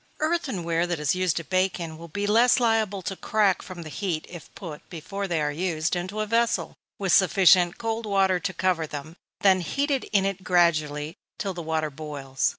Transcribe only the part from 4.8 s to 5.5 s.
before they